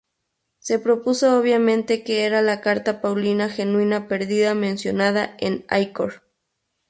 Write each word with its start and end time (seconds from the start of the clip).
Se 0.57 0.79
propuso, 0.79 1.37
obviamente, 1.37 2.03
que 2.03 2.25
era 2.25 2.41
la 2.41 2.59
carta 2.61 3.01
paulina 3.01 3.49
genuina 3.49 4.07
perdida 4.07 4.55
mencionada 4.55 5.37
en 5.39 5.63
I 5.69 5.91
Cor. 5.93 6.23